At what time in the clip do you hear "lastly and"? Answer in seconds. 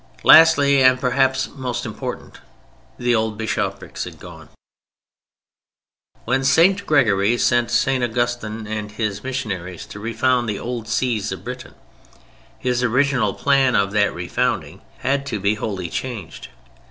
0.23-0.99